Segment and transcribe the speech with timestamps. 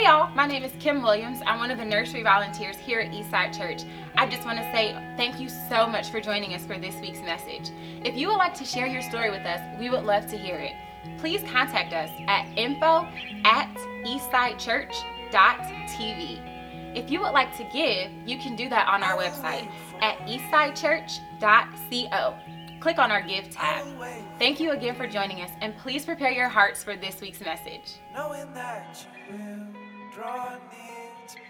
[0.00, 1.42] Hey y'all, my name is Kim Williams.
[1.44, 3.82] I'm one of the nursery volunteers here at Eastside Church.
[4.16, 7.20] I just want to say thank you so much for joining us for this week's
[7.20, 7.70] message.
[8.02, 10.56] If you would like to share your story with us, we would love to hear
[10.56, 10.72] it.
[11.18, 13.06] Please contact us at info
[13.44, 13.68] at
[14.06, 16.96] eastsidechurch.tv.
[16.96, 19.70] If you would like to give, you can do that on our website
[20.00, 22.38] at eastsidechurch.co.
[22.80, 23.84] Click on our Give tab.
[24.38, 27.96] Thank you again for joining us, and please prepare your hearts for this week's message.
[30.20, 31.42] Knowing that you will draw near to me.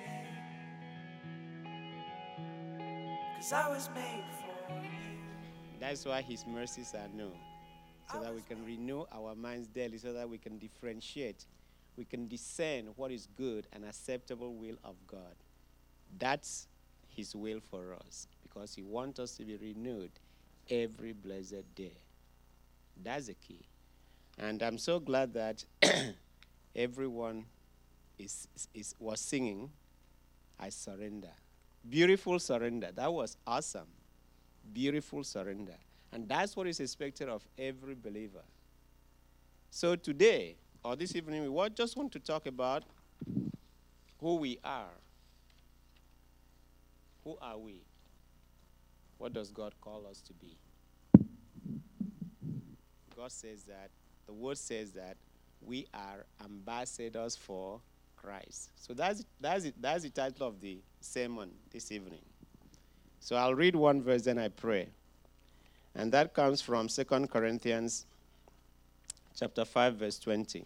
[3.36, 4.88] Cause I was made for you.
[5.78, 7.32] That's why His mercies are new,
[8.12, 11.46] so that we can renew our minds daily, so that we can differentiate,
[11.96, 15.34] we can discern what is good and acceptable will of God.
[16.18, 16.68] That's
[17.08, 20.10] His will for us, because He wants us to be renewed
[20.68, 21.96] every blessed day.
[23.02, 23.64] That's the key.
[24.38, 25.64] And I'm so glad that
[26.76, 27.46] everyone
[28.20, 29.70] is, is, was singing,
[30.58, 31.32] I surrender.
[31.88, 32.90] Beautiful surrender.
[32.94, 33.86] That was awesome
[34.72, 35.76] beautiful surrender.
[36.12, 38.42] And that's what is expected of every believer.
[39.70, 42.84] So today, or this evening, we just want to talk about
[44.20, 44.90] who we are.
[47.24, 47.82] Who are we?
[49.18, 50.56] What does God call us to be?
[53.16, 53.90] God says that,
[54.26, 55.16] the word says that
[55.60, 57.80] we are ambassadors for
[58.22, 58.70] Christ.
[58.76, 62.20] So that's, that's, it, that's the title of the sermon this evening.
[63.20, 64.88] So I'll read one verse, then I pray.
[65.94, 68.06] And that comes from 2 Corinthians
[69.34, 70.64] chapter 5, verse 20.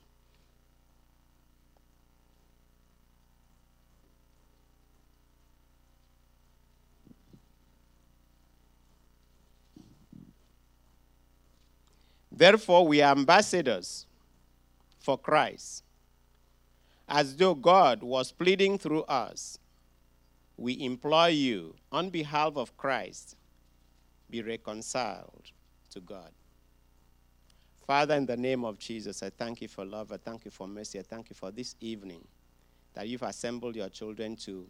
[12.37, 14.07] Therefore, we are ambassadors
[14.99, 15.84] for Christ,
[17.09, 19.59] as though God was pleading through us
[20.57, 23.37] we implore you, on behalf of Christ,
[24.31, 25.51] be reconciled
[25.91, 26.31] to God.
[27.87, 30.13] Father, in the name of Jesus, I thank you for love.
[30.13, 30.99] I thank you for mercy.
[30.99, 32.25] I thank you for this evening
[32.95, 34.67] that you've assembled your children to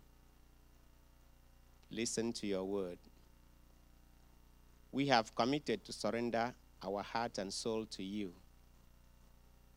[1.91, 2.99] listen to your word.
[4.91, 8.33] We have committed to surrender our heart and soul to you.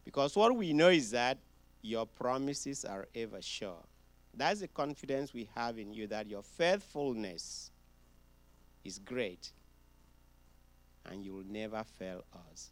[0.06, 1.38] Because what we know is that
[1.82, 3.84] your promises are ever sure.
[4.34, 7.72] That's the confidence we have in you that your faithfulness
[8.84, 9.52] is great
[11.06, 12.72] and you will never fail us.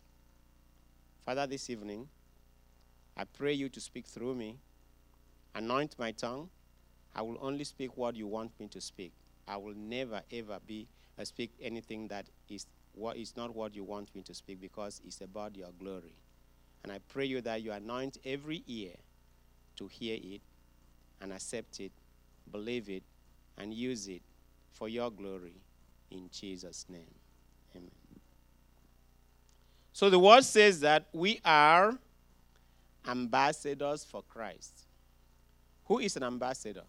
[1.26, 2.08] Father, this evening,
[3.18, 4.58] I pray you to speak through me.
[5.56, 6.50] Anoint my tongue.
[7.16, 9.14] I will only speak what you want me to speak.
[9.48, 10.88] I will never, ever be
[11.18, 15.02] uh, speak anything that is, what is not what you want me to speak because
[15.06, 16.14] it's about your glory.
[16.86, 18.92] And I pray you that you anoint every ear
[19.78, 20.42] to hear it
[21.20, 21.92] and accept it,
[22.52, 23.02] believe it,
[23.58, 24.22] and use it
[24.70, 25.56] for your glory
[26.12, 27.16] in Jesus' name.
[27.76, 27.90] Amen.
[29.94, 31.98] So the word says that we are
[33.08, 34.86] ambassadors for Christ.
[35.86, 36.84] Who is an ambassador?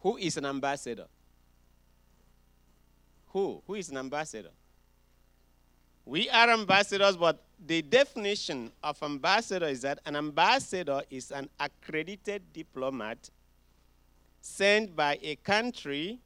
[0.00, 1.06] Who is an ambassador?
[3.28, 3.62] Who?
[3.66, 4.50] Who is an ambassador?
[6.04, 12.42] We are ambassadors, but the definition of ambassador is that an ambassador is an accredited
[12.52, 13.30] diplomat
[14.40, 16.18] sent by a country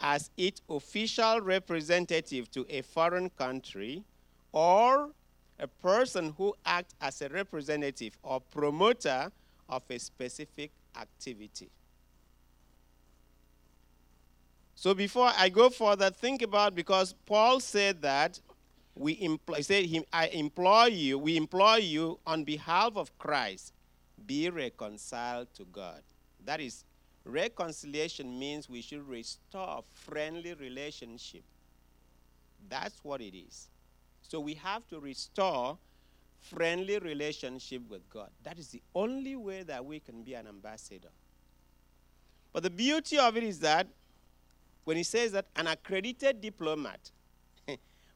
[0.00, 4.04] as its official representative to a foreign country
[4.52, 5.10] or
[5.58, 9.30] a person who acts as a representative or promoter
[9.68, 10.70] of a specific
[11.00, 11.70] activity.
[14.74, 18.40] So before I go further, think about because Paul said that
[18.94, 23.72] we implore, he said, him, I implore you, we implore you on behalf of Christ,
[24.26, 26.02] be reconciled to God.
[26.44, 26.84] That is,
[27.24, 31.42] reconciliation means we should restore friendly relationship.
[32.68, 33.68] That's what it is.
[34.22, 35.78] So we have to restore
[36.40, 38.30] friendly relationship with God.
[38.42, 41.10] That is the only way that we can be an ambassador.
[42.52, 43.86] But the beauty of it is that
[44.84, 47.10] when he says that an accredited diplomat,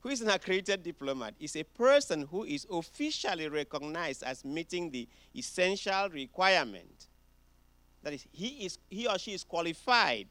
[0.01, 1.35] who is an accredited diplomat?
[1.41, 7.09] Is a person who is officially recognized as meeting the essential requirement.
[8.03, 10.29] That is, he, is, he or she is qualified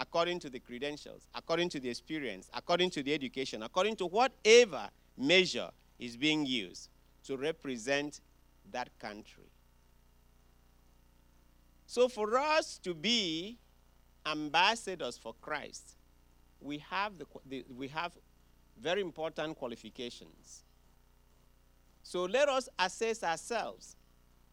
[0.00, 4.88] according to the credentials, according to the experience, according to the education, according to whatever
[5.16, 6.88] measure is being used
[7.24, 8.20] to represent
[8.70, 9.50] that country.
[11.86, 13.58] So, for us to be
[14.24, 15.96] ambassadors for Christ,
[16.62, 18.12] we have, the, the, we have
[18.80, 20.64] very important qualifications.
[22.02, 23.96] So let us assess ourselves.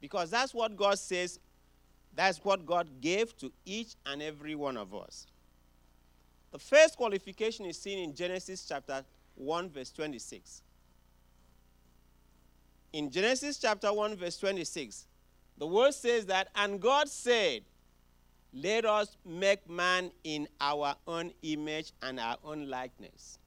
[0.01, 1.39] Because that's what God says,
[2.15, 5.27] that's what God gave to each and every one of us.
[6.51, 9.03] The first qualification is seen in Genesis chapter
[9.35, 10.63] 1, verse 26.
[12.93, 15.05] In Genesis chapter 1, verse 26,
[15.57, 17.61] the word says that, and God said,
[18.53, 23.37] Let us make man in our own image and our own likeness.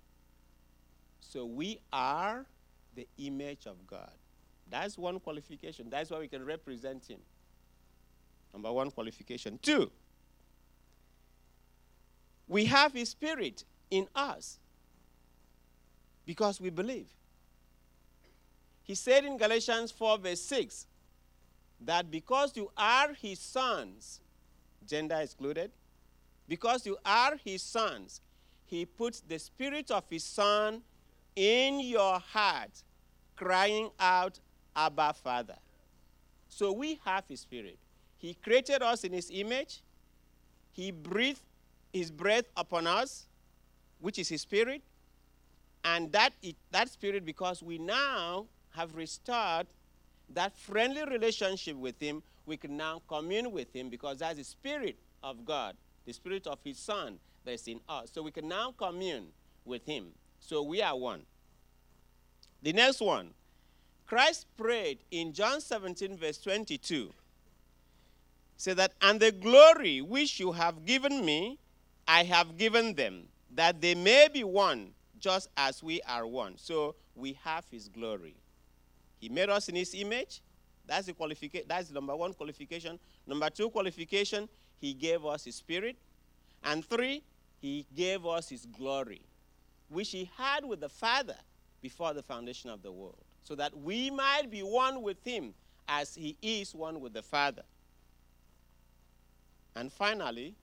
[1.20, 2.46] So we are
[2.94, 4.12] the image of God.
[4.70, 5.90] That's one qualification.
[5.90, 7.20] That's why we can represent Him.
[8.52, 9.58] Number one qualification.
[9.60, 9.90] Two,
[12.46, 14.58] we have His Spirit in us
[16.24, 17.08] because we believe.
[18.84, 20.86] He said in Galatians 4, verse 6,
[21.80, 24.20] that because you are His sons,
[24.86, 25.70] gender excluded,
[26.48, 28.20] because you are His sons,
[28.64, 30.82] He puts the Spirit of His Son
[31.34, 32.82] in your heart,
[33.36, 34.38] crying out,
[34.74, 35.56] Abba, Father.
[36.48, 37.78] So we have His Spirit.
[38.18, 39.82] He created us in His image.
[40.72, 41.42] He breathed
[41.92, 43.26] His breath upon us,
[44.00, 44.82] which is His Spirit.
[45.84, 46.32] And that,
[46.70, 49.66] that Spirit, because we now have restored
[50.30, 54.96] that friendly relationship with Him, we can now commune with Him because that's the Spirit
[55.22, 55.76] of God,
[56.06, 58.10] the Spirit of His Son that's in us.
[58.12, 59.26] So we can now commune
[59.64, 60.08] with Him.
[60.40, 61.22] So we are one.
[62.62, 63.30] The next one
[64.06, 67.12] Christ prayed in John 17, verse 22.
[68.56, 71.58] Say that, and the glory which you have given me,
[72.06, 76.58] I have given them, that they may be one, just as we are one.
[76.58, 78.36] So we have his glory.
[79.22, 80.42] He made us in his image.
[80.84, 81.66] That's the qualification.
[81.68, 82.98] That's the number one qualification.
[83.24, 84.48] Number two qualification,
[84.80, 85.96] he gave us his spirit.
[86.64, 87.22] And three,
[87.60, 89.22] he gave us his glory,
[89.88, 91.36] which he had with the Father
[91.80, 95.54] before the foundation of the world, so that we might be one with him
[95.86, 97.62] as he is one with the Father.
[99.76, 100.56] And finally,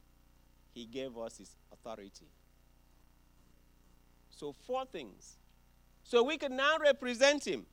[0.74, 2.28] he gave us his authority.
[4.32, 5.38] So, four things.
[6.04, 7.66] So we can now represent him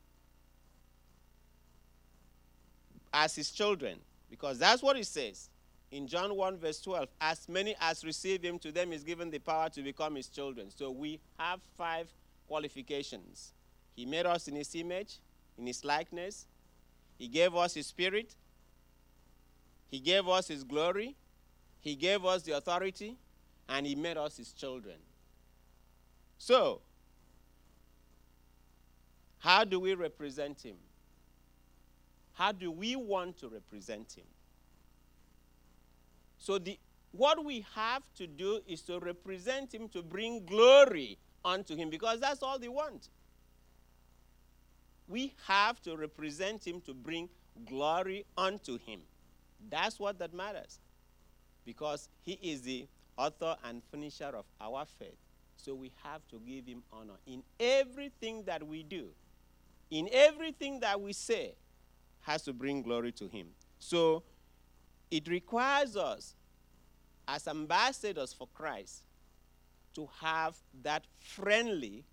[3.16, 3.98] as his children,
[4.28, 5.48] because that's what it says
[5.90, 7.08] in John 1, verse 12.
[7.18, 10.68] As many as receive him, to them is given the power to become his children.
[10.70, 12.12] So we have five
[12.46, 13.54] qualifications.
[13.94, 15.18] He made us in his image,
[15.56, 16.46] in his likeness.
[17.16, 18.34] He gave us his spirit.
[19.88, 21.16] He gave us his glory.
[21.80, 23.16] He gave us the authority.
[23.66, 24.96] And he made us his children.
[26.36, 26.82] So,
[29.38, 30.76] how do we represent him?
[32.36, 34.26] How do we want to represent him?
[36.36, 36.78] So, the,
[37.12, 42.20] what we have to do is to represent him to bring glory unto him because
[42.20, 43.08] that's all they want.
[45.08, 47.30] We have to represent him to bring
[47.64, 49.00] glory unto him.
[49.70, 50.78] That's what that matters.
[51.64, 52.86] Because he is the
[53.16, 55.16] author and finisher of our faith.
[55.56, 59.08] So we have to give him honor in everything that we do.
[59.90, 61.54] In everything that we say
[62.26, 63.46] has to bring glory to him.
[63.78, 64.24] So
[65.10, 66.34] it requires us
[67.28, 69.04] as ambassadors for Christ
[69.94, 72.04] to have that friendly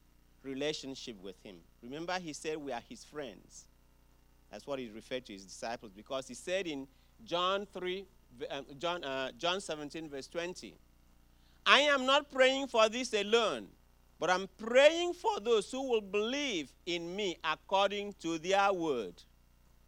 [0.44, 1.56] relationship with him.
[1.81, 3.65] Remember, he said we are his friends.
[4.51, 6.87] That's what he referred to his disciples because he said in
[7.26, 8.06] John 3,
[8.52, 10.76] um, John, uh, John 17, verse 20,
[11.66, 13.68] I am not praying for this alone,
[14.19, 19.23] but I'm praying for those who will believe in me according to their word.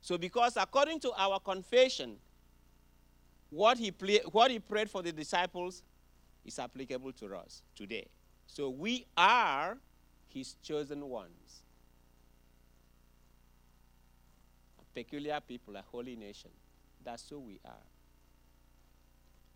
[0.06, 2.18] So, because according to our confession,
[3.50, 3.92] what he,
[4.32, 5.82] what he prayed for the disciples
[6.46, 8.06] is applicable to us today.
[8.46, 9.80] So, we are
[10.28, 11.64] his chosen ones.
[14.80, 16.52] A peculiar people, a holy nation.
[17.04, 17.88] That's who we are.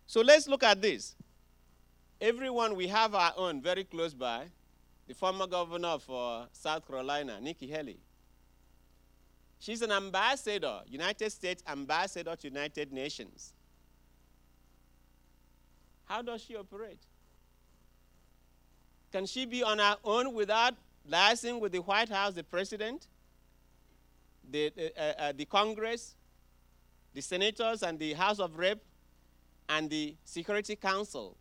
[0.08, 1.14] So let's look at this.
[2.20, 4.48] Everyone, we have our own very close by.
[5.06, 8.00] The former governor of uh, South Carolina, Nikki Haley.
[9.60, 13.52] She's an ambassador, United States ambassador to United Nations.
[16.06, 16.98] How does she operate?
[19.12, 20.74] Can she be on her own without
[21.08, 23.06] liaising with the White House, the president,
[24.50, 26.16] the, uh, uh, the Congress,
[27.12, 28.78] the senators, and the House of Rep,
[29.68, 31.36] and the Security Council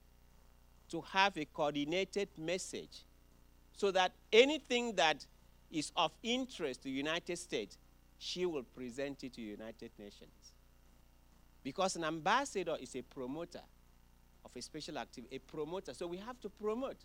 [0.89, 3.05] to have a coordinated message
[3.71, 5.25] so that anything that
[5.71, 7.77] is of interest to the United States,
[8.19, 10.53] she will present it to the United Nations.
[11.63, 13.61] Because an ambassador is a promoter
[14.45, 15.93] of a special activity, a promoter.
[15.93, 16.97] So we have to promote.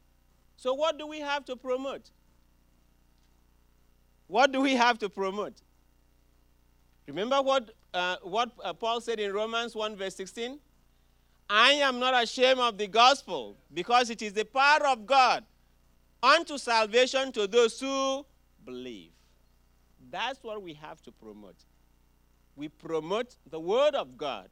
[0.56, 2.11] So, what do we have to promote?
[4.26, 5.54] What do we have to promote?
[7.06, 10.59] Remember what, uh, what uh, Paul said in Romans 1, verse 16?
[11.50, 15.44] I am not ashamed of the gospel because it is the power of God
[16.23, 18.25] unto salvation to those who
[18.64, 19.11] believe.
[20.14, 21.56] That's what we have to promote.
[22.54, 24.49] We promote the word of God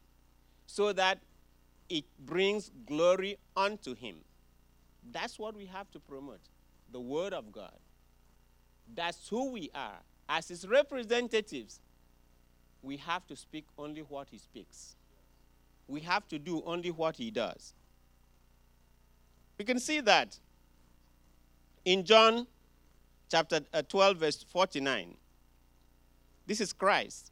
[0.67, 1.21] so that
[1.89, 4.17] it brings glory unto him.
[5.13, 6.41] That's what we have to promote
[6.91, 7.79] the word of God.
[8.93, 10.01] That's who we are.
[10.29, 11.79] As his representatives,
[12.83, 14.97] we have to speak only what he speaks.
[15.87, 17.73] We have to do only what he does.
[19.59, 20.41] We can see that
[21.85, 22.49] in John
[23.31, 25.19] chapter uh, 12, verse 49.
[26.47, 27.31] This is Christ.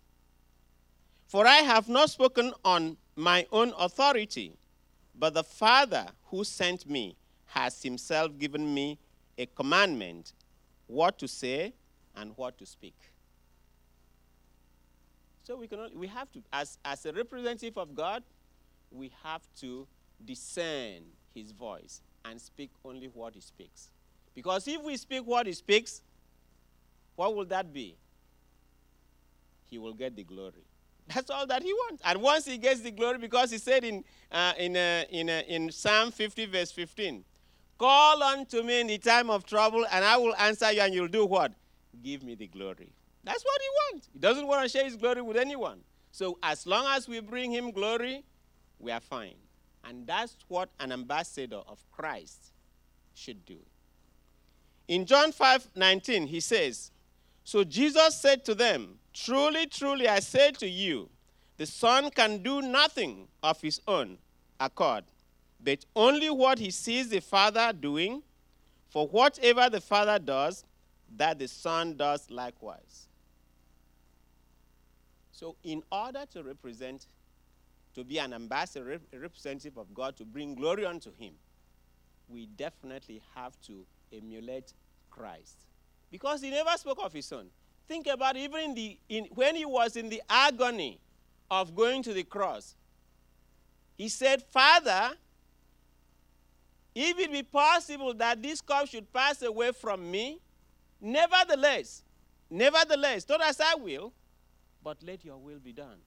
[1.27, 4.53] For I have not spoken on my own authority,
[5.15, 8.99] but the Father who sent me has himself given me
[9.39, 10.33] a commandment
[10.87, 11.73] what to say
[12.17, 12.97] and what to speak.
[15.45, 18.23] So we, can only, we have to, as, as a representative of God,
[18.91, 19.87] we have to
[20.25, 21.03] discern
[21.35, 23.91] his voice and speak only what he speaks.
[24.35, 26.03] Because if we speak what he speaks,
[27.17, 27.97] what will that be?
[29.71, 30.65] He will get the glory.
[31.15, 32.03] That's all that he wants.
[32.05, 35.43] And once he gets the glory, because he said in, uh, in, uh, in, uh,
[35.49, 37.25] in Psalm 50, verse 15,
[37.79, 41.09] Call unto me in the time of trouble, and I will answer you, and you'll
[41.09, 41.53] do what?
[42.03, 42.93] Give me the glory.
[43.25, 44.09] That's what he wants.
[44.13, 45.81] He doesn't want to share his glory with anyone.
[46.13, 48.25] So as long as we bring him glory,
[48.79, 49.37] we are fine.
[49.85, 52.53] And that's what an ambassador of Christ
[53.15, 53.59] should do.
[54.89, 56.91] In John 5 19, he says,
[57.45, 61.09] So Jesus said to them, Truly, truly, I say to you,
[61.57, 64.19] the Son can do nothing of his own
[64.59, 65.05] accord,
[65.63, 68.23] but only what he sees the Father doing.
[68.89, 70.65] For whatever the Father does,
[71.17, 73.07] that the Son does likewise.
[75.31, 77.07] So, in order to represent,
[77.95, 81.35] to be an ambassador, a representative of God, to bring glory unto Him,
[82.29, 84.73] we definitely have to emulate
[85.11, 85.67] Christ.
[86.11, 87.47] Because He never spoke of His Son.
[87.91, 91.01] Think about even in the, in, when He was in the agony
[91.51, 92.77] of going to the cross,
[93.97, 95.11] He said, Father,
[96.95, 100.41] if it be possible that this cup should pass away from me,
[101.01, 102.05] nevertheless,
[102.49, 104.13] nevertheless, not as I will,
[104.85, 105.99] but let your will be done.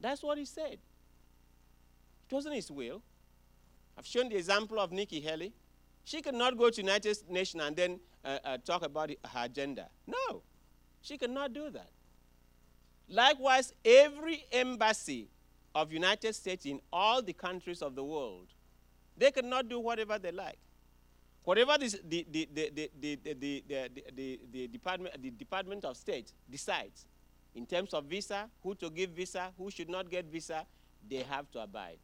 [0.00, 0.72] That's what he said.
[0.72, 3.00] It wasn't his will.
[3.96, 5.52] I've shown the example of Nikki Haley.
[6.02, 9.88] She could not go to United Nations and then uh, uh, talk about her agenda.
[10.08, 10.42] No,
[11.02, 11.90] she cannot do that.
[13.08, 15.28] Likewise, every embassy
[15.74, 18.46] of United States in all the countries of the world,
[19.16, 20.58] they cannot do whatever they like.
[21.42, 23.62] Whatever the, the, the, the, the, the,
[24.14, 27.06] the, the, department, the Department of State decides,
[27.54, 30.64] in terms of visa, who to give visa, who should not get visa,
[31.08, 31.98] they have to abide.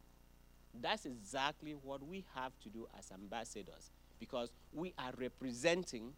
[0.81, 6.13] That's exactly what we have to do as ambassadors because we are representing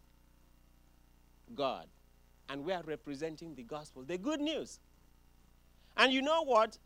[1.54, 1.86] God
[2.50, 4.80] and we are representing the gospel, the good news.
[5.96, 6.78] And you know what?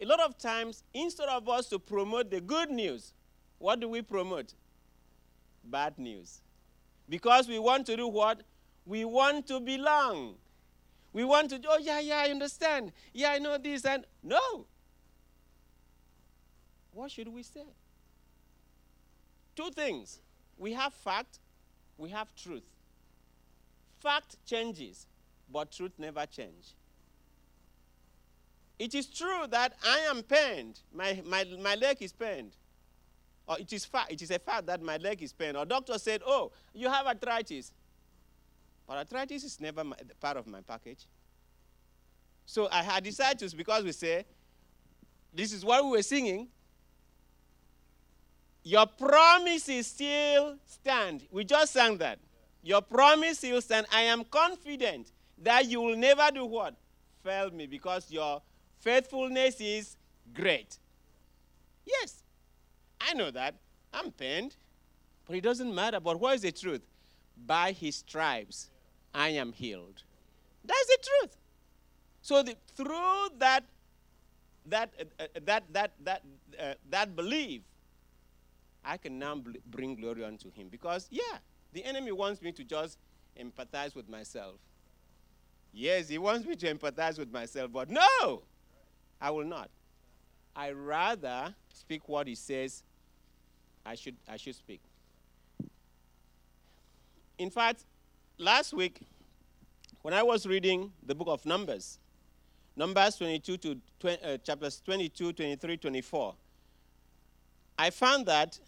[0.00, 3.12] A lot of times, instead of us to promote the good news,
[3.58, 4.54] what do we promote?
[5.64, 6.40] Bad news.
[7.08, 8.42] Because we want to do what?
[8.86, 10.36] We want to belong.
[11.12, 12.92] We want to, oh, yeah, yeah, I understand.
[13.12, 13.84] Yeah, I know this.
[13.84, 14.66] And no.
[16.92, 17.66] What should we say?
[19.56, 20.20] Two things.
[20.56, 21.40] We have fact,
[21.98, 22.62] we have truth.
[24.00, 25.06] Fact changes,
[25.52, 26.74] but truth never changes.
[28.78, 30.80] It is true that I am pained.
[30.94, 32.52] My, my, my leg is pained.
[33.46, 35.56] Or it is, fa- it is a fact that my leg is pained.
[35.56, 37.72] Or doctor said, oh, you have arthritis.
[38.86, 41.06] But arthritis is never my, part of my package.
[42.46, 44.24] So I had decided to, because we say,
[45.34, 46.48] this is what we were singing.
[48.62, 51.26] Your promises still stand.
[51.30, 52.18] We just sang that.
[52.62, 53.86] Your promise still stand.
[53.92, 56.74] I am confident that you will never do what?
[57.22, 58.42] Fail me because your
[58.78, 59.96] faithfulness is
[60.34, 60.78] great.
[61.86, 62.22] Yes,
[63.00, 63.54] I know that.
[63.92, 64.56] I'm pained.
[65.26, 66.00] But it doesn't matter.
[66.00, 66.82] But what is the truth?
[67.46, 68.68] By his stripes,
[69.14, 70.02] I am healed.
[70.64, 71.36] That's the truth.
[72.20, 73.64] So the, through that,
[74.66, 76.22] that, uh, that, that, that,
[76.60, 77.62] uh, that belief,
[78.84, 80.68] I can now bring glory unto him.
[80.68, 81.38] Because, yeah,
[81.72, 82.98] the enemy wants me to just
[83.38, 84.56] empathize with myself.
[85.72, 88.42] Yes, he wants me to empathize with myself, but no,
[89.20, 89.70] I will not.
[90.54, 92.82] I rather speak what he says
[93.84, 94.80] I should, I should speak.
[97.38, 97.84] In fact,
[98.36, 99.00] last week,
[100.02, 101.98] when I was reading the book of Numbers,
[102.76, 106.34] Numbers 22 to 20, uh, chapters 22, 23, 24,
[107.78, 108.58] I found that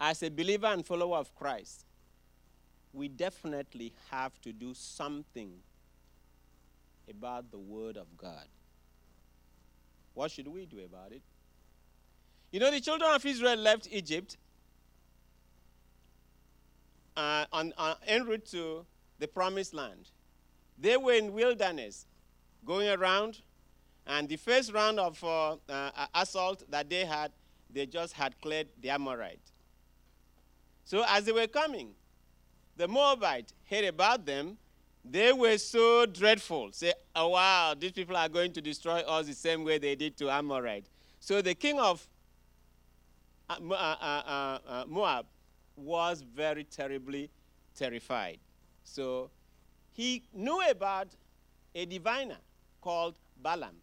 [0.00, 1.84] as a believer and follower of Christ,
[2.92, 5.52] we definitely have to do something
[7.08, 8.46] about the Word of God.
[10.14, 11.22] What should we do about it?
[12.50, 14.36] You know, the children of Israel left Egypt
[17.16, 18.86] uh, on, on en route to
[19.18, 20.10] the promised land.
[20.78, 22.06] They were in wilderness,
[22.64, 23.40] going around,
[24.06, 27.32] and the first round of uh, uh, assault that they had,
[27.70, 29.47] they just had cleared the Amorite.
[30.88, 31.90] So as they were coming,
[32.74, 34.56] the Moabite heard about them.
[35.04, 36.70] They were so dreadful.
[36.72, 40.16] Say, oh wow, these people are going to destroy us the same way they did
[40.16, 40.86] to Amorite.
[41.20, 42.08] So the king of
[43.50, 45.26] uh, uh, uh, Moab
[45.76, 47.28] was very terribly
[47.76, 48.38] terrified.
[48.82, 49.28] So
[49.92, 51.08] he knew about
[51.74, 52.38] a diviner
[52.80, 53.76] called Balaam.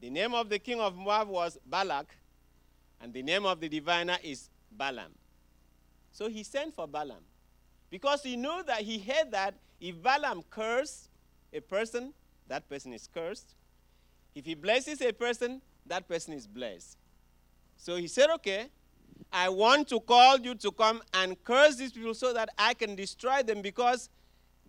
[0.00, 2.14] The name of the king of Moab was Balak,
[3.00, 5.10] and the name of the diviner is Balaam.
[6.12, 7.22] So he sent for Balaam
[7.90, 11.08] because he knew that he heard that if Balaam cursed
[11.52, 12.12] a person,
[12.48, 13.54] that person is cursed.
[14.34, 16.98] If he blesses a person, that person is blessed.
[17.76, 18.66] So he said, Okay,
[19.32, 22.94] I want to call you to come and curse these people so that I can
[22.94, 24.10] destroy them because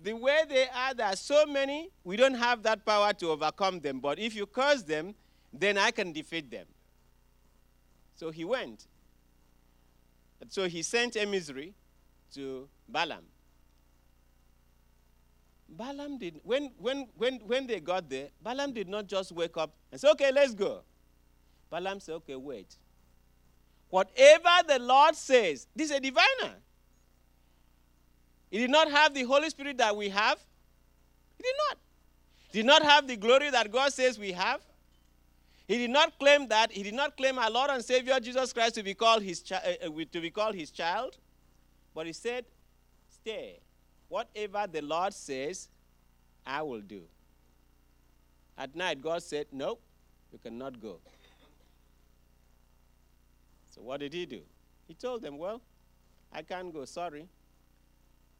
[0.03, 3.79] the way they are, there are so many, we don't have that power to overcome
[3.79, 3.99] them.
[3.99, 5.13] But if you curse them,
[5.53, 6.65] then I can defeat them.
[8.15, 8.87] So he went.
[10.49, 11.73] So he sent a emissary
[12.33, 13.23] to Balaam.
[15.69, 19.73] Balaam did when when when when they got there, Balaam did not just wake up
[19.91, 20.81] and say, Okay, let's go.
[21.69, 22.75] Balaam said, Okay, wait.
[23.89, 26.55] Whatever the Lord says, this is a diviner.
[28.49, 30.37] He did not have the Holy Spirit that we have.
[31.37, 31.77] He did not.
[32.51, 34.61] He did not have the glory that God says we have.
[35.71, 36.69] He did not claim that.
[36.69, 39.77] He did not claim our Lord and Savior Jesus Christ to be called his, chi-
[39.81, 41.15] uh, to be called his child.
[41.95, 42.43] But he said,
[43.07, 43.61] Stay.
[44.09, 45.69] Whatever the Lord says,
[46.45, 47.03] I will do.
[48.57, 49.77] At night, God said, No,
[50.33, 50.99] you cannot go.
[53.69, 54.41] So what did he do?
[54.89, 55.61] He told them, Well,
[56.33, 56.83] I can't go.
[56.83, 57.29] Sorry.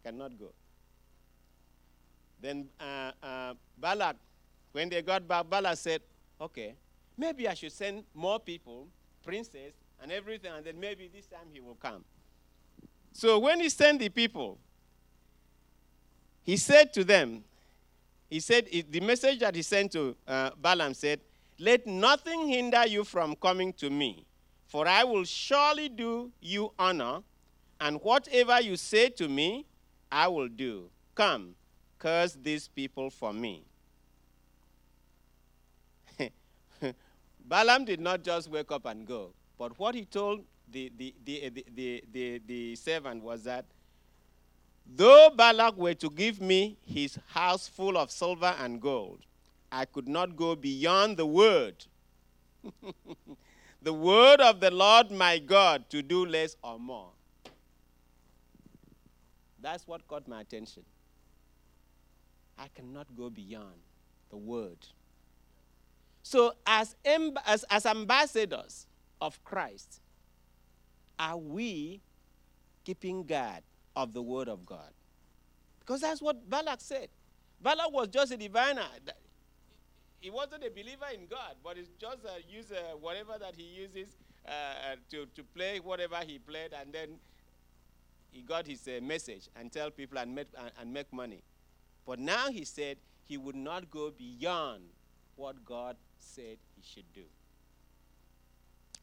[0.03, 0.51] Cannot go.
[2.41, 4.17] Then uh, uh, Balak,
[4.73, 6.01] when they got back, Balak said,
[6.41, 6.75] Okay,
[7.21, 8.87] maybe I should send more people,
[9.23, 12.03] princes, and everything, and then maybe this time he will come.
[13.13, 14.57] So when he sent the people,
[16.41, 17.43] he said to them,
[18.27, 21.19] he said, the message that he sent to uh, Balaam said,
[21.59, 24.25] Let nothing hinder you from coming to me.
[24.65, 27.19] For I will surely do you honor,
[27.79, 29.65] and whatever you say to me,
[30.11, 30.89] I will do.
[31.13, 31.55] Come,
[31.99, 33.65] curse these people for me.
[37.45, 41.49] Balaam did not just wake up and go, but what he told the, the, the,
[41.75, 43.65] the, the, the, servant was that
[44.85, 49.19] though Balak were to give me his house full of silver and gold,
[49.71, 51.85] I could not go beyond the word
[53.81, 57.09] the word of the Lord my God to do less or more.
[59.61, 60.83] That's what caught my attention.
[62.57, 63.81] I cannot go beyond
[64.29, 64.77] the word.
[66.23, 68.87] So, as, as, as ambassadors
[69.19, 70.01] of Christ,
[71.17, 72.01] are we
[72.83, 73.63] keeping guard
[73.95, 74.91] of the word of God?
[75.79, 77.09] Because that's what Balak said.
[77.61, 78.85] Balak was just a diviner
[80.21, 84.15] he wasn't a believer in God, but he just used uh, whatever that he uses
[84.47, 87.19] uh, uh, to, to play whatever he played, and then
[88.31, 91.43] he got his uh, message and tell people and make, and, and make money.
[92.05, 94.83] But now he said he would not go beyond
[95.35, 97.23] what God said he should do.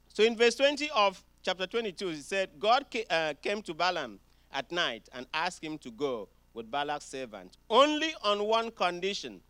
[0.09, 4.19] So in verse 20 of chapter 22, he said, God uh, came to Balaam
[4.53, 9.41] at night and asked him to go with Balak's servant, only on one condition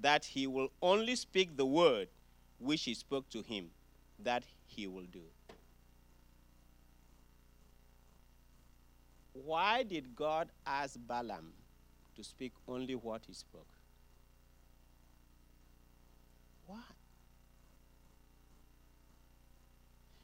[0.00, 2.08] that he will only speak the word
[2.58, 3.70] which he spoke to him,
[4.18, 5.22] that he will do.
[9.32, 11.52] Why did God ask Balaam
[12.16, 13.68] to speak only what he spoke?
[16.66, 16.82] Why?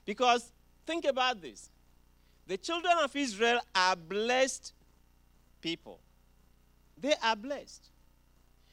[0.05, 0.53] Because
[0.87, 1.71] think about this.
[2.47, 4.73] The children of Israel are blessed
[5.61, 5.99] people.
[7.01, 7.89] They are blessed.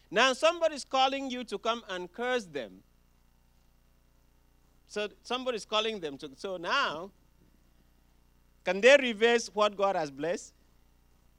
[0.10, 2.84] Now somebody's calling you to come and curse them.
[4.88, 6.30] So somebody's calling them to.
[6.36, 7.12] So now,
[8.66, 10.54] can they reverse what God has blessed?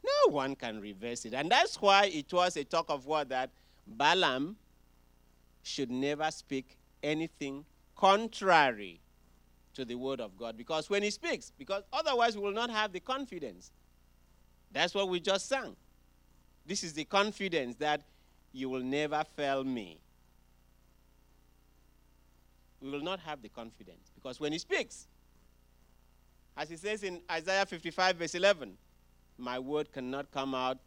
[0.03, 1.35] No one can reverse it.
[1.35, 3.51] And that's why it was a talk of war that
[3.87, 4.57] Balaam
[5.63, 9.01] should never speak anything contrary
[9.75, 12.93] to the word of God because when he speaks, because otherwise we will not have
[12.93, 13.71] the confidence.
[14.71, 15.77] That's what we just sang.
[16.67, 18.03] This is the confidence that
[18.53, 19.99] you will never fail me.
[22.81, 25.07] We will not have the confidence because when he speaks,
[26.57, 28.77] as he says in Isaiah 55, verse 11,
[29.39, 30.79] my word cannot come out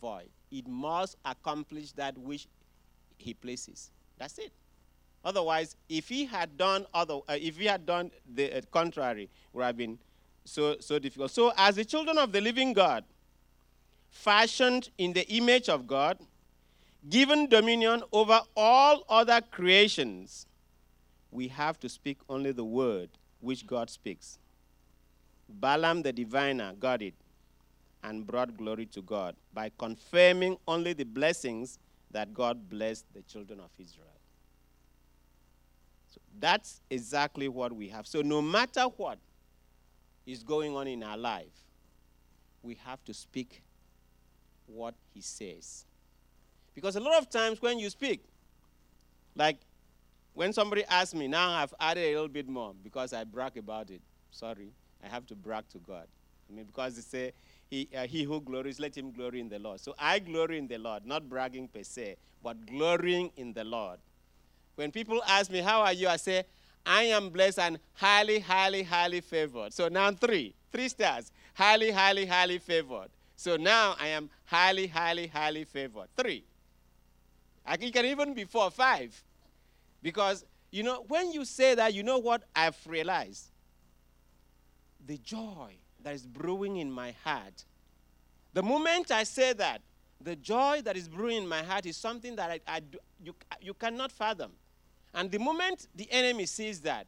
[0.00, 0.28] void.
[0.50, 2.46] It must accomplish that which
[3.16, 3.90] he places.
[4.18, 4.52] That's it.
[5.24, 9.64] Otherwise, if he had done other, uh, if he had done the uh, contrary, would
[9.64, 9.98] have been
[10.44, 11.30] so so difficult.
[11.30, 13.04] So, as the children of the living God,
[14.08, 16.18] fashioned in the image of God,
[17.08, 20.46] given dominion over all other creations,
[21.30, 24.38] we have to speak only the word which God speaks.
[25.48, 27.14] Balaam the diviner got it
[28.02, 31.78] and brought glory to God by confirming only the blessings
[32.10, 34.19] that God blessed the children of Israel.
[36.10, 38.06] So that's exactly what we have.
[38.06, 39.18] So no matter what
[40.26, 41.52] is going on in our life,
[42.62, 43.62] we have to speak
[44.66, 45.86] what he says.
[46.74, 48.24] Because a lot of times when you speak,
[49.34, 49.58] like
[50.34, 53.90] when somebody asks me, now I've added a little bit more because I brag about
[53.90, 54.00] it.
[54.30, 54.72] Sorry,
[55.04, 56.06] I have to brag to God.
[56.48, 57.32] I mean, because they say,
[57.68, 59.80] he, uh, he who glories, let him glory in the Lord.
[59.80, 63.98] So I glory in the Lord, not bragging per se, but glorying in the Lord.
[64.80, 66.08] When people ask me, How are you?
[66.08, 66.44] I say,
[66.86, 69.74] I am blessed and highly, highly, highly favored.
[69.74, 71.30] So now three, three stars.
[71.52, 73.10] Highly, highly, highly favored.
[73.36, 76.08] So now I am highly, highly, highly favored.
[76.16, 76.46] Three.
[77.70, 79.22] It can even be four, five.
[80.02, 83.50] Because, you know, when you say that, you know what I've realized?
[85.06, 87.66] The joy that is brewing in my heart.
[88.54, 89.82] The moment I say that,
[90.22, 93.34] the joy that is brewing in my heart is something that I, I do, you,
[93.60, 94.52] you cannot fathom.
[95.14, 97.06] And the moment the enemy sees that,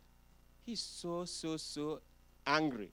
[0.65, 2.01] he's so, so, so
[2.47, 2.93] angry.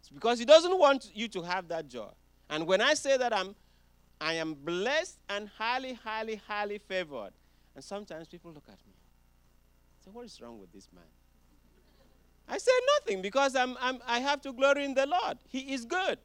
[0.00, 2.08] It's because he doesn't want you to have that joy.
[2.48, 3.54] And when I say that I'm,
[4.20, 7.32] I am blessed and highly, highly, highly favored,
[7.74, 8.94] and sometimes people look at me,
[10.04, 11.04] say, What is wrong with this man?
[12.48, 15.38] I say nothing because I'm, I'm, I have to glory in the Lord.
[15.48, 16.18] He is good.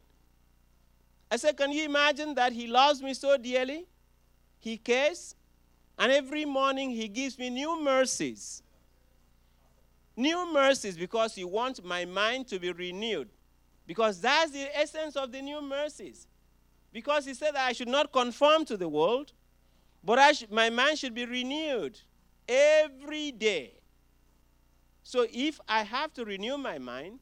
[1.30, 3.88] I say, Can you imagine that He loves me so dearly?
[4.60, 5.36] He cares.
[6.02, 8.64] And every morning He gives me new mercies.
[10.18, 13.30] New mercies because He wants my mind to be renewed.
[13.86, 16.26] Because that's the essence of the new mercies.
[16.92, 19.34] Because He said that I should not conform to the world,
[20.04, 22.00] but sh- my mind should be renewed
[22.50, 23.74] every day.
[25.04, 27.20] So if I have to renew my mind,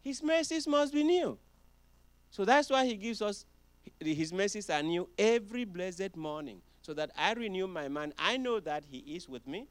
[0.00, 1.38] his mercies must be new.
[2.30, 3.44] So that's why he gives us
[3.98, 6.62] his mercies are new every blessed morning.
[6.82, 8.12] So that I renew my mind.
[8.18, 9.68] I know that he is with me,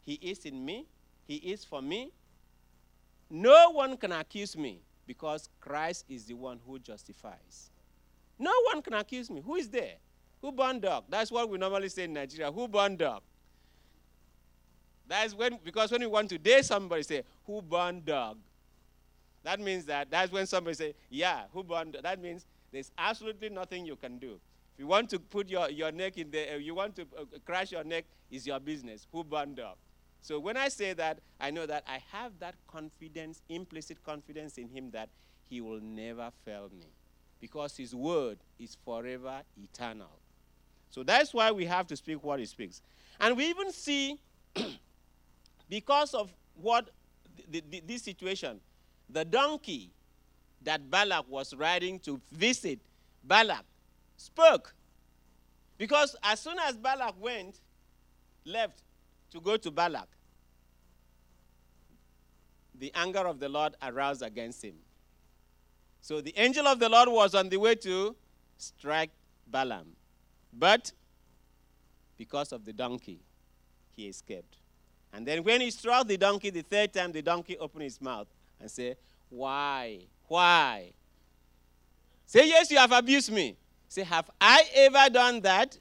[0.00, 0.86] he is in me,
[1.26, 2.12] he is for me.
[3.30, 7.70] No one can accuse me because Christ is the one who justifies.
[8.38, 9.42] No one can accuse me.
[9.44, 9.94] Who is there?
[10.40, 11.04] Who burned dog?
[11.08, 12.50] That's what we normally say in Nigeria.
[12.50, 13.22] Who burned dog?
[15.06, 18.38] That's when, because when you want to date somebody, say, who burned dog?
[19.42, 21.96] That means that, that's when somebody say, yeah, who burned?
[22.02, 24.40] That means there's absolutely nothing you can do.
[24.80, 27.84] You want to put your, your neck in there, you want to uh, crash your
[27.84, 29.06] neck, is your business.
[29.12, 29.76] Who born dog?
[30.22, 34.70] So when I say that, I know that I have that confidence, implicit confidence in
[34.70, 35.10] him that
[35.50, 36.86] he will never fail me
[37.42, 40.18] because his word is forever eternal.
[40.88, 42.80] So that's why we have to speak what he speaks.
[43.20, 44.18] And we even see
[45.68, 46.88] because of what
[47.86, 48.60] this situation,
[49.10, 49.90] the donkey
[50.62, 52.80] that Balak was riding to visit
[53.22, 53.66] Balak
[54.20, 54.74] spoke.
[55.78, 57.60] Because as soon as Balak went,
[58.44, 58.82] left
[59.30, 60.08] to go to Balak,
[62.74, 64.74] the anger of the Lord aroused against him.
[66.00, 68.16] So the angel of the Lord was on the way to
[68.56, 69.10] strike
[69.46, 69.96] Balaam.
[70.52, 70.92] But
[72.16, 73.20] because of the donkey,
[73.90, 74.56] he escaped.
[75.12, 78.28] And then when he struck the donkey the third time, the donkey opened his mouth
[78.60, 78.96] and said,
[79.28, 80.00] Why?
[80.28, 80.92] Why?
[82.26, 83.56] Say, Yes, you have abused me.
[83.90, 85.76] Say, Have I ever done that?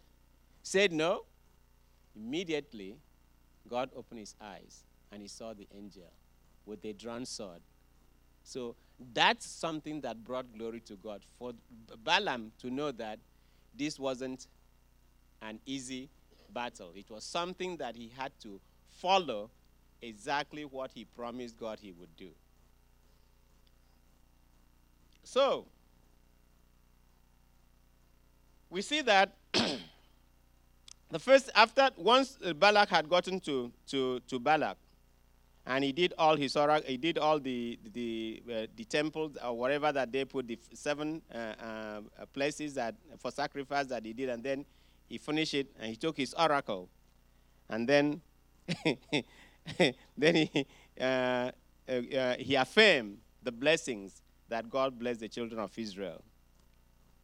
[0.63, 1.25] Said, No.
[2.15, 2.97] Immediately,
[3.69, 6.11] God opened his eyes and he saw the angel
[6.65, 7.61] with a drawn sword.
[8.43, 8.75] So
[9.13, 11.21] that's something that brought glory to God.
[11.37, 11.53] For
[12.03, 13.19] Balaam to know that
[13.75, 14.47] this wasn't
[15.43, 16.09] an easy
[16.51, 19.51] battle, it was something that he had to follow
[20.01, 22.29] exactly what he promised God he would do.
[25.23, 25.67] So,
[28.69, 29.35] we see that
[31.11, 34.77] the first, after, once uh, Balak had gotten to, to, to Balak,
[35.65, 39.55] and he did all his oracle, he did all the the uh, the temples or
[39.55, 42.01] whatever that they put the seven uh, uh,
[42.33, 44.65] places that for sacrifice that he did, and then
[45.07, 46.89] he finished it and he took his oracle,
[47.69, 48.21] and then
[50.17, 50.65] then he
[50.99, 51.51] uh,
[51.87, 56.23] uh, he affirmed the blessings that God blessed the children of Israel.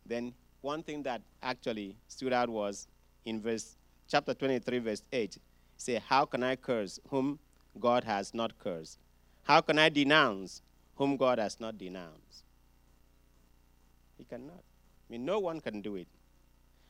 [0.06, 0.34] Then
[0.66, 2.88] one thing that actually stood out was
[3.24, 5.38] in verse chapter 23 verse 8
[5.78, 7.38] say how can i curse whom
[7.80, 8.98] god has not cursed?
[9.44, 10.64] How can i denounce
[10.96, 12.44] whom god has not denounced?
[14.18, 14.64] He cannot.
[14.64, 16.08] I mean no one can do it.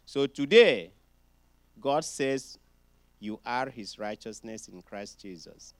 [0.06, 0.92] So today
[1.82, 2.58] god says
[3.20, 5.74] you are his righteousness in christ jesus.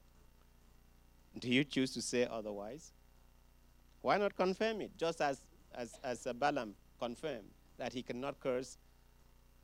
[1.40, 2.92] Do you choose to say otherwise?
[4.02, 4.92] Why not confirm it?
[4.98, 5.42] Just as
[5.74, 8.78] as, as balaam confirmed that he cannot curse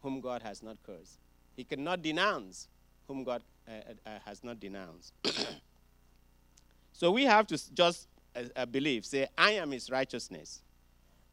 [0.02, 1.20] whom god has not cursed
[1.56, 2.68] he cannot denounce
[3.12, 5.14] whom God uh, uh, has not denounced.
[6.94, 10.62] so we have to just uh, uh, believe, say, I am his righteousness.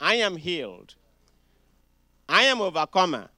[0.00, 0.94] I am healed.
[2.28, 3.28] I am overcomer.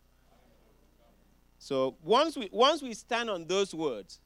[1.58, 4.20] So once we, once we stand on those words,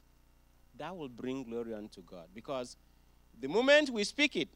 [0.78, 2.28] that will bring glory unto God.
[2.34, 2.76] Because
[3.40, 4.48] the moment we speak it,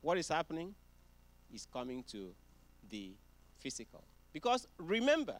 [0.00, 0.74] what is happening
[1.52, 2.32] is coming to
[2.88, 3.12] the
[3.60, 4.04] physical.
[4.32, 5.36] Because remember,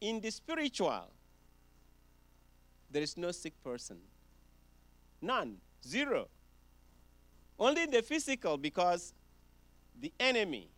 [0.00, 1.10] in the spiritual,
[2.90, 3.98] there is no sick person.
[5.20, 5.56] None.
[5.86, 6.28] Zero.
[7.58, 9.12] Only in the physical, because
[10.00, 10.68] the enemy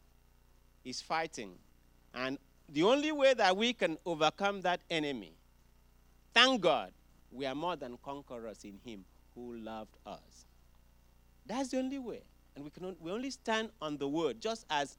[0.85, 1.53] is fighting.
[2.15, 5.35] And the only way that we can overcome that enemy,
[6.33, 6.93] thank God,
[7.31, 10.47] we are more than conquerors in Him who loved us.
[11.47, 12.23] That's the only way.
[12.55, 14.99] And we, can, we only stand on the word, just as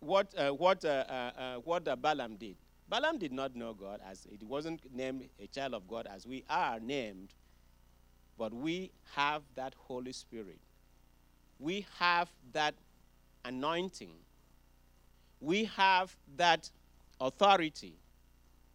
[0.00, 2.56] what, uh, what, uh, uh, uh what Balaam did.
[2.88, 6.44] Balaam did not know God as it wasn't named a child of God as we
[6.48, 7.34] are named,
[8.38, 10.60] but we have that Holy Spirit.
[11.58, 12.74] We have that
[13.44, 14.12] anointing.
[15.40, 16.70] We have that
[17.20, 17.94] authority.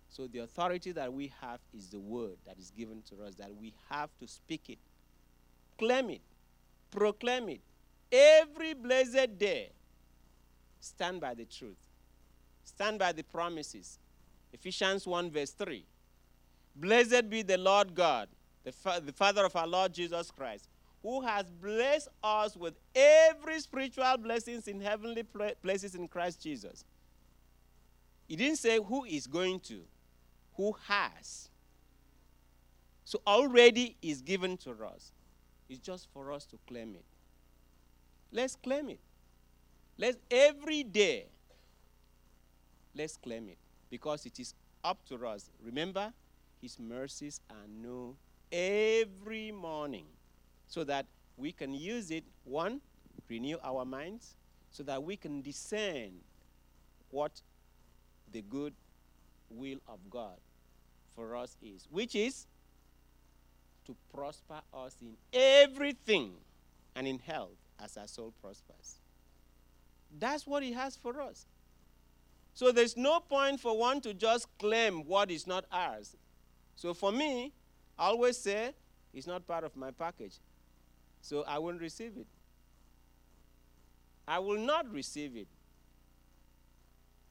[0.10, 3.56] So the authority that we have is the word that is given to us that
[3.56, 4.80] we have to speak it,
[5.78, 6.22] claim it,
[6.90, 7.62] proclaim it.
[8.12, 9.70] Every blessed day,
[10.82, 11.88] stand by the truth.
[12.64, 14.00] Stand by the promises.
[14.52, 15.86] Ephesians 1, verse 3.
[16.76, 18.28] Blessed be the Lord God,
[18.64, 20.68] the, fa- the Father of our Lord Jesus Christ,
[21.02, 25.24] who has blessed us with every spiritual blessings in heavenly
[25.62, 26.84] places in Christ Jesus.
[28.28, 29.82] He didn't say who is going to,
[30.56, 31.50] who has.
[33.04, 35.12] So already is given to us.
[35.70, 37.06] It's just for us to claim it.
[38.32, 39.00] Let's claim it.
[40.02, 41.28] Let's every day
[42.96, 43.58] Let's claim it
[43.90, 45.50] because it is up to us.
[45.64, 46.12] Remember,
[46.62, 48.16] His mercies are new
[48.52, 50.06] every morning
[50.68, 51.06] so that
[51.38, 52.82] we can use it, one,
[53.30, 54.36] renew our minds,
[54.72, 56.12] so that we can discern
[57.12, 57.42] what
[58.32, 58.74] the good
[59.50, 60.38] will of God
[61.16, 62.48] for us is, which is
[63.86, 66.34] to prosper us in everything
[66.96, 69.01] and in health as our soul prospers.
[70.20, 71.46] That's what He has for us.
[72.54, 76.16] So there's no point for one to just claim what is not ours.
[76.76, 77.54] So for me,
[77.98, 78.74] I always say,
[79.14, 80.40] it's not part of my package.
[81.22, 82.28] So I won't receive it.
[84.28, 85.48] I will not receive it.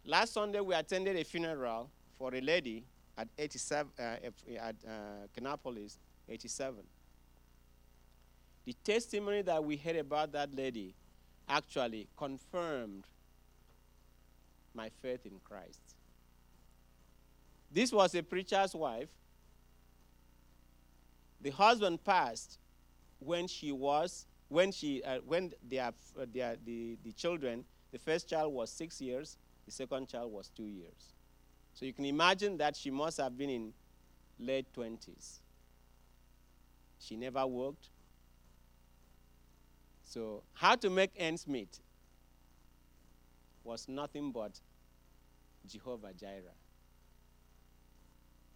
[0.04, 2.84] Last Sunday, we attended a funeral for a lady
[3.18, 4.90] at 87, uh, at uh,
[5.36, 6.76] Kannapolis, 87.
[8.64, 10.94] The testimony that we heard about that lady
[11.50, 13.04] actually confirmed
[14.72, 15.96] my faith in Christ.
[17.70, 19.10] This was a preacher's wife.
[21.42, 22.58] The husband passed
[23.18, 28.28] when she was when she uh, when their, uh, their, the, the children the first
[28.28, 29.36] child was six years
[29.66, 31.14] the second child was two years
[31.72, 33.72] so you can imagine that she must have been in
[34.38, 35.38] late 20s
[36.98, 37.90] she never worked
[40.10, 41.78] so how to make ends meet
[43.62, 44.58] was nothing but
[45.68, 46.56] Jehovah Jireh.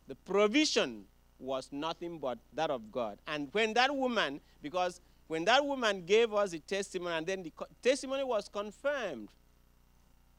[0.08, 1.04] The provision
[1.38, 3.18] was nothing but that of God.
[3.28, 7.52] And when that woman, because when that woman gave us a testimony, and then the
[7.80, 9.28] testimony was confirmed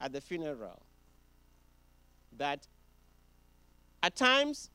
[0.02, 0.82] at the funeral,
[2.38, 2.68] that
[4.04, 4.70] at times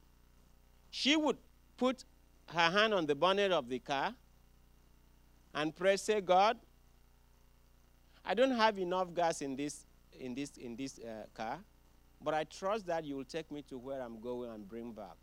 [0.90, 1.36] she would
[1.76, 2.06] put
[2.46, 4.14] her hand on the bonnet of the car
[5.54, 6.58] and pray, say, God,
[8.24, 9.86] I don't have enough gas in this,
[10.18, 11.58] in this, in this uh, car.
[12.22, 15.16] but I trust that you will take me to where I'm going and bring back.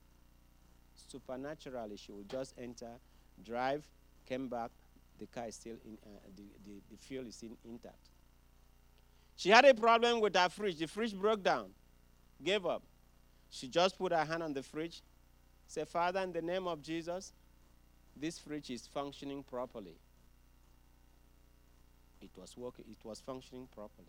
[1.11, 2.89] Supernaturally, she will just enter,
[3.43, 3.85] drive,
[4.25, 4.71] came back,
[5.19, 8.09] the car is still in, uh, the, the, the fuel is still intact.
[9.35, 10.77] She had a problem with her fridge.
[10.77, 11.69] The fridge broke down,
[12.43, 12.81] gave up.
[13.49, 15.03] She just put her hand on the fridge,
[15.67, 17.33] said, Father, in the name of Jesus,
[18.15, 19.95] this fridge is functioning properly.
[22.21, 24.07] It was working, it was functioning properly.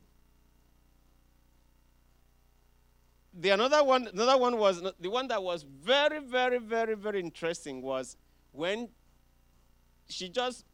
[3.35, 7.83] The another one, another one was the one that was very, very, very, very interesting
[7.83, 8.17] was
[8.53, 8.89] when
[10.09, 10.65] she just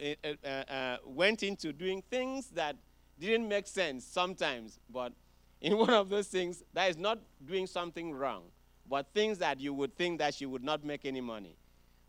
[0.00, 0.14] uh,
[0.44, 2.76] uh, uh, went into doing things that
[3.18, 5.12] didn't make sense sometimes, but
[5.60, 8.44] in one of those things, that is not doing something wrong,
[8.88, 11.56] but things that you would think that she would not make any money.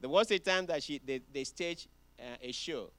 [0.01, 1.87] There was a time that she, they, they staged
[2.19, 2.91] uh, a show.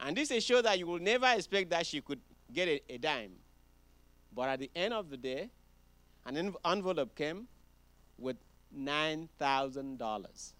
[0.00, 2.20] And this is show that you will never expect that she could
[2.52, 3.32] get a, a dime.
[4.34, 5.50] But at the end of the day,
[6.26, 7.46] an envelope came
[8.18, 8.36] with
[8.76, 10.52] $9,000.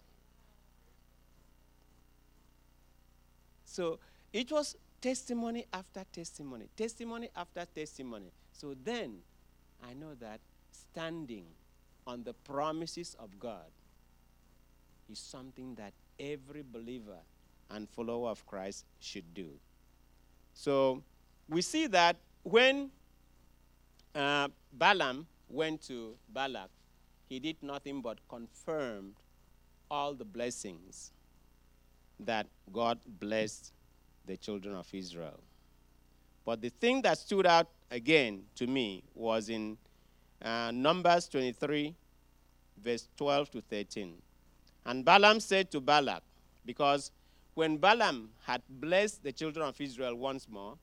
[3.65, 3.99] So
[4.33, 8.31] it was testimony after testimony, testimony after testimony.
[8.51, 9.19] So then
[9.87, 10.39] I know that
[10.71, 11.45] standing
[12.07, 13.69] on the promises of God
[15.11, 17.19] is something that every believer
[17.71, 19.49] and follower of Christ should do.
[20.53, 21.03] So
[21.49, 22.89] we see that when
[24.15, 26.69] uh, Balaam went to Balak,
[27.29, 29.15] he did nothing but confirmed
[29.91, 31.11] all the blessings
[32.19, 33.71] that God blessed
[34.25, 35.39] the children of Israel.
[36.45, 39.77] But the thing that stood out again to me was in
[40.41, 41.93] uh, Numbers 23,
[42.81, 44.13] verse 12 to 13.
[44.85, 46.23] And Balaam said to Balak,
[46.65, 47.11] because
[47.57, 50.77] when Balaam had blessed the children of Israel once more,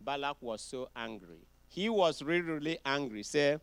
[0.00, 1.46] Balak was so angry.
[1.68, 3.22] He was really, really angry.
[3.22, 3.58] Say,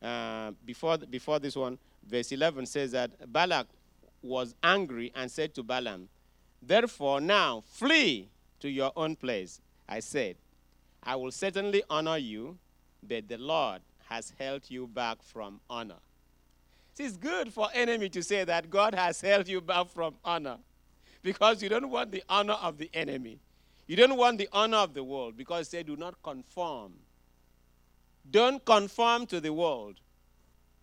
[0.00, 3.66] uh, before, before this one, verse 11 says that Balak
[4.22, 6.08] was angry and said to Balaam,
[6.62, 8.28] Therefore, now flee
[8.60, 9.60] to your own place.
[9.88, 10.36] I said,
[11.02, 12.58] I will certainly honor you,
[13.02, 15.98] but the Lord has held you back from honor.
[16.96, 20.58] It's good for enemy to say that God has held you back from honor
[21.28, 23.38] because you don't want the honor of the enemy.
[23.86, 26.94] You don't want the honor of the world because they do not conform.
[28.30, 30.00] Don't conform to the world,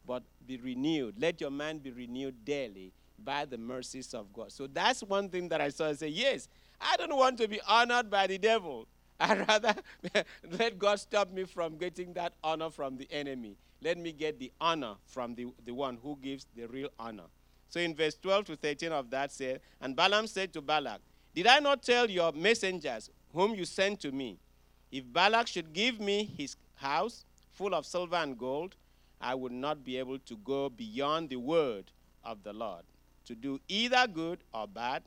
[0.06, 1.16] but be renewed.
[1.20, 4.52] Let your mind be renewed daily by the mercies of God.
[4.52, 6.48] So that's one thing that I saw and say, yes,
[6.80, 8.88] I don't want to be honored by the devil.
[9.20, 9.74] I'd rather
[10.60, 13.58] let God stop me from getting that honor from the enemy.
[13.82, 17.30] Let me get the honor from the, the one who gives the real honor.
[17.70, 21.02] So in verse 12 to 13 of that said, And Balaam said to Balak,
[21.34, 24.38] Did I not tell your messengers whom you sent to me,
[24.92, 28.76] if Balak should give me his house full of silver and gold,
[29.20, 31.92] I would not be able to go beyond the word
[32.24, 32.84] of the Lord,
[33.26, 35.04] to do either good or bad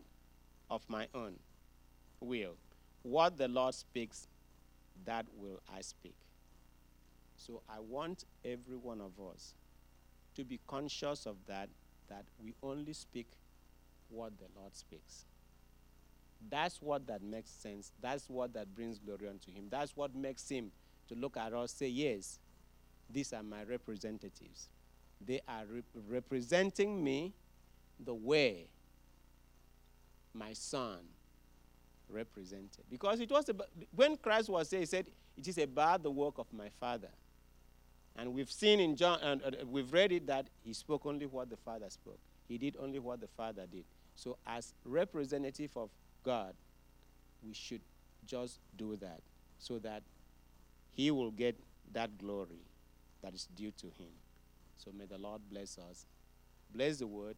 [0.71, 1.37] of my own
[2.21, 2.57] will.
[3.03, 4.27] What the Lord speaks,
[5.05, 6.15] that will I speak.
[7.37, 9.55] So I want every one of us
[10.35, 11.69] to be conscious of that,
[12.09, 13.29] that we only speak
[14.09, 15.25] what the Lord speaks.
[16.51, 17.93] That's what that makes sense.
[18.01, 19.67] That's what that brings glory unto him.
[19.71, 20.71] That's what makes him
[21.09, 22.39] to look at us say, yes,
[23.11, 24.69] these are my representatives.
[25.21, 27.33] They are rep- representing me
[27.99, 28.69] the way
[30.33, 31.01] my son
[32.09, 32.85] represented.
[32.91, 36.39] Because it was about, when Christ was there, he said, It is about the work
[36.39, 37.09] of my Father.
[38.19, 41.51] And we've seen in John, and uh, we've read it that he spoke only what
[41.51, 42.19] the Father spoke.
[42.49, 43.85] He did only what the Father did.
[44.17, 45.91] So, as representative of
[46.25, 46.55] God,
[47.47, 47.81] we should
[48.27, 49.21] just do that
[49.61, 50.03] so that
[50.91, 51.57] he will get
[51.93, 52.65] that glory
[53.23, 54.11] that is due to him.
[54.79, 56.05] So, may the Lord bless us,
[56.75, 57.37] bless the word,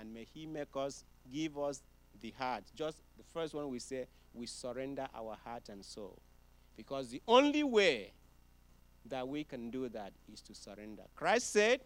[0.00, 1.82] and may he make us, give us
[2.22, 2.64] the heart.
[2.74, 6.18] Just the first one we say, we surrender our heart and soul.
[6.74, 8.12] Because the only way
[9.06, 11.02] that we can do that is to surrender.
[11.14, 11.80] Christ said,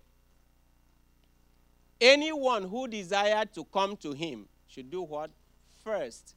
[2.01, 5.31] anyone who desired to come to him should do what?
[5.83, 6.35] First,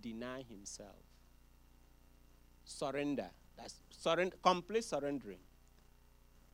[0.00, 0.96] deny himself.
[2.64, 3.30] Surrender.
[3.56, 5.38] That's surrender, complete surrendering.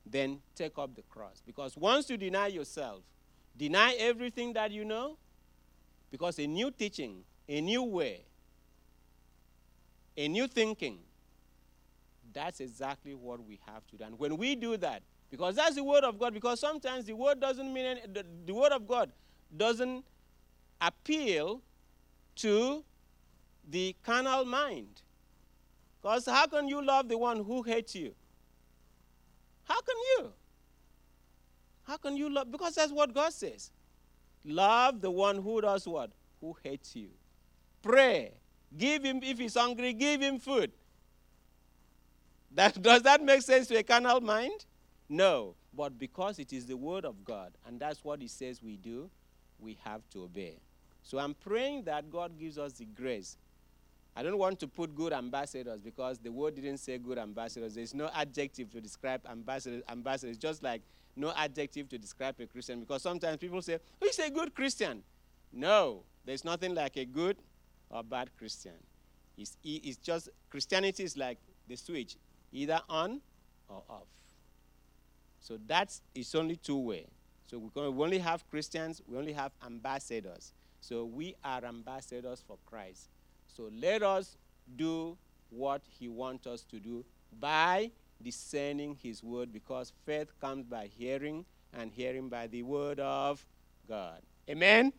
[0.04, 1.42] Then take up the cross.
[1.44, 3.02] Because once you deny yourself,
[3.56, 5.16] deny everything that you know,
[6.10, 8.22] because a new teaching, a new way,
[10.16, 10.98] a new thinking,
[12.36, 14.04] that's exactly what we have to do.
[14.04, 17.40] And when we do that, because that's the word of God, because sometimes the word
[17.40, 19.10] doesn't mean any, the, the word of God
[19.56, 20.04] doesn't
[20.78, 21.62] appeal
[22.36, 22.84] to
[23.68, 25.00] the carnal mind.
[26.02, 28.14] Because how can you love the one who hates you?
[29.64, 30.32] How can you?
[31.84, 32.52] How can you love?
[32.52, 33.70] Because that's what God says.
[34.44, 36.10] Love the one who does what?
[36.42, 37.08] Who hates you.
[37.82, 38.34] Pray.
[38.76, 40.70] Give him, if he's hungry, give him food.
[42.56, 44.64] That, does that make sense to a carnal mind?
[45.10, 45.54] No.
[45.74, 49.10] But because it is the word of God, and that's what he says we do,
[49.60, 50.56] we have to obey.
[51.02, 53.36] So I'm praying that God gives us the grace.
[54.16, 57.74] I don't want to put good ambassadors because the word didn't say good ambassadors.
[57.74, 59.82] There's no adjective to describe ambassadors.
[59.90, 60.80] Ambassadors, just like
[61.14, 62.80] no adjective to describe a Christian.
[62.80, 65.02] Because sometimes people say, "Oh, he's a good Christian."
[65.52, 67.36] No, there's nothing like a good
[67.90, 68.72] or bad Christian.
[69.36, 71.38] It's, it's just Christianity is like
[71.68, 72.16] the switch,
[72.56, 73.20] either on
[73.68, 74.08] or off.
[75.40, 77.06] So that's it's only two way.
[77.46, 80.52] So we only have Christians, we only have ambassadors.
[80.80, 83.08] So we are ambassadors for Christ.
[83.46, 84.36] So let us
[84.76, 85.16] do
[85.50, 87.04] what he wants us to do
[87.38, 87.92] by
[88.22, 93.44] discerning his word because faith comes by hearing and hearing by the word of
[93.88, 94.20] God.
[94.48, 94.92] Amen.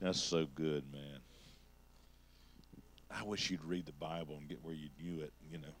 [0.00, 1.20] That's so good, man.
[3.10, 5.74] I wish you'd read the Bible and get where you knew it, you know.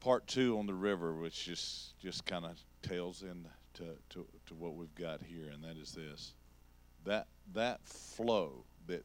[0.00, 3.48] Part two on the river, which just just kind of tails into
[4.10, 6.34] to, to what we've got here, and that is this:
[7.04, 9.04] that that flow that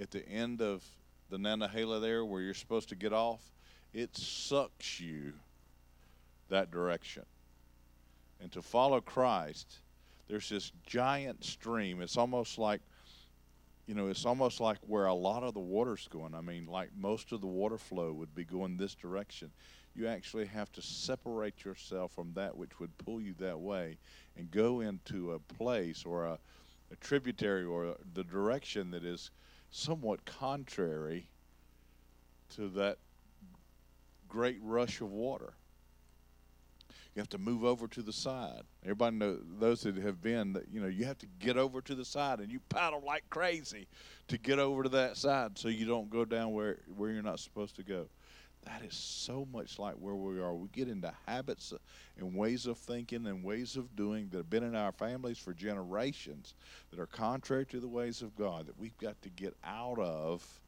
[0.00, 0.84] at the end of
[1.30, 3.40] the Nantahala there, where you're supposed to get off,
[3.92, 5.32] it sucks you
[6.48, 7.24] that direction.
[8.42, 9.78] And to follow Christ,
[10.28, 12.02] there's this giant stream.
[12.02, 12.80] It's almost like,
[13.86, 16.34] you know, it's almost like where a lot of the water's going.
[16.34, 19.52] I mean, like most of the water flow would be going this direction.
[19.94, 23.98] You actually have to separate yourself from that which would pull you that way
[24.36, 26.38] and go into a place or a,
[26.90, 29.30] a tributary or the direction that is
[29.70, 31.28] somewhat contrary
[32.56, 32.98] to that
[34.28, 35.54] great rush of water
[37.14, 38.62] you have to move over to the side.
[38.82, 41.94] Everybody know those that have been that you know you have to get over to
[41.94, 43.86] the side and you paddle like crazy
[44.28, 47.40] to get over to that side so you don't go down where where you're not
[47.40, 48.08] supposed to go.
[48.64, 50.54] That is so much like where we are.
[50.54, 51.74] We get into habits
[52.16, 55.52] and ways of thinking and ways of doing that have been in our families for
[55.52, 56.54] generations
[56.90, 60.60] that are contrary to the ways of God that we've got to get out of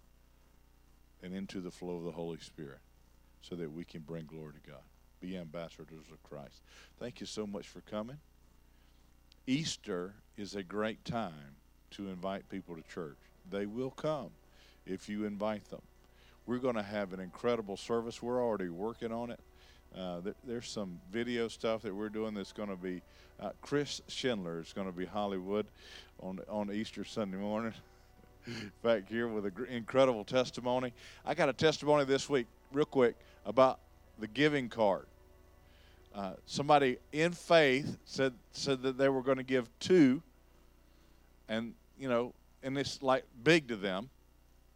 [1.23, 2.81] and into the flow of the Holy Spirit
[3.41, 4.83] so that we can bring glory to God
[5.25, 6.63] be ambassadors of Christ.
[6.99, 8.19] Thank you so much for coming.
[9.47, 11.57] Easter is a great time
[11.93, 13.17] to invite people to church.
[13.51, 14.31] They will come
[14.87, 15.83] if you invite them.
[16.47, 18.23] We're going to have an incredible service.
[18.23, 19.41] We're already working on it.
[19.97, 23.01] Uh, there, there's some video stuff that we're doing that's going to be.
[23.41, 25.67] Uh, Chris Schindler is going to be Hollywood
[26.21, 27.73] on on Easter Sunday morning.
[28.83, 30.93] Back here with an incredible testimony.
[31.25, 33.17] I got a testimony this week, real quick,
[33.47, 33.79] about
[34.19, 35.07] the giving card.
[36.15, 40.23] Uh, somebody in faith said said that they were going to give two,
[41.49, 44.09] and you know, and it's like big to them.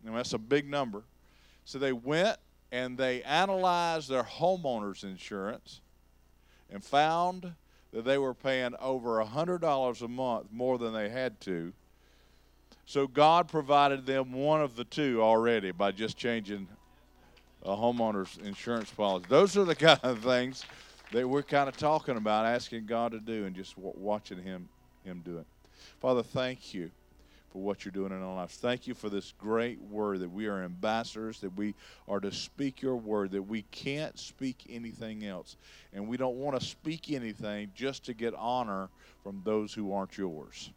[0.03, 1.03] You know, that's a big number.
[1.64, 2.39] So they went
[2.72, 5.80] and they analyzed their homeowners insurance
[6.70, 7.53] and found
[7.93, 11.72] that they were paying over a hundred dollars a month more than they had to.
[12.84, 16.68] So God provided them one of the two already by just changing
[17.62, 19.26] a homeowner's insurance policy.
[19.28, 20.64] Those are the kind of things
[21.13, 24.69] that we're kind of talking about asking God to do and just watching Him
[25.05, 25.47] Him do it.
[26.01, 26.91] Father, thank you
[27.51, 28.57] for what you're doing in our lives.
[28.57, 31.75] Thank you for this great word that we are ambassadors, that we
[32.07, 35.57] are to speak your word, that we can't speak anything else.
[35.93, 38.91] And we don't want to speak anything just to get honor
[39.23, 40.71] from those who aren't yours.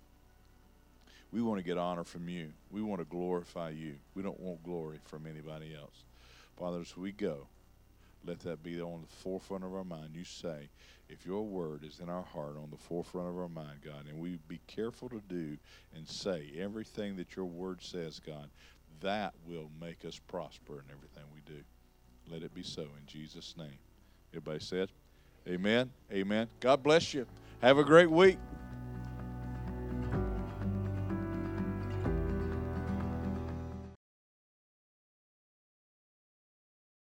[1.31, 2.51] We want to get honor from you.
[2.71, 3.95] We want to glorify you.
[4.15, 6.03] We don't want glory from anybody else.
[6.57, 7.47] Father, as we go,
[8.25, 10.11] let that be on the forefront of our mind.
[10.13, 10.69] You say,
[11.09, 14.19] if your word is in our heart, on the forefront of our mind, God, and
[14.19, 15.57] we be careful to do
[15.95, 18.49] and say everything that your word says, God,
[19.01, 21.61] that will make us prosper in everything we do.
[22.29, 23.79] Let it be so in Jesus' name.
[24.33, 24.89] Everybody said,
[25.47, 25.89] Amen.
[26.11, 26.47] Amen.
[26.59, 27.25] God bless you.
[27.61, 28.37] Have a great week.